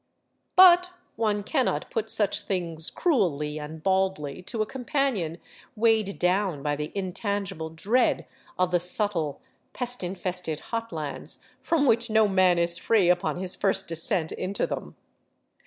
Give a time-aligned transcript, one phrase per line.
[0.55, 5.37] But one cannot put such things cruelly and baldly to a companion
[5.75, 8.25] weighed down by the intangible dread
[8.57, 9.41] of the subtle,
[9.73, 14.65] pest infested hot lands, from which no man is free upon his first descent into
[14.65, 14.95] them.